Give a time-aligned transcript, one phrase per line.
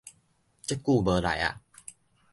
[0.63, 1.59] 足久無來矣